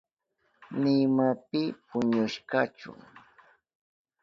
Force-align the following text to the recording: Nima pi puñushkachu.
Nima 0.81 1.27
pi 1.49 1.61
puñushkachu. 1.87 2.91